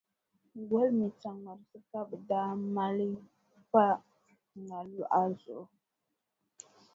Goli 0.69 0.91
mini 0.97 1.09
saŋmarisi 1.21 1.77
ka 1.89 1.99
bɛ 2.09 2.17
daa 2.29 2.51
maali 2.73 3.07
pa 3.71 3.83
ŋa 4.65 4.79
luɣa 4.91 5.21
zuɣu. 5.39 5.63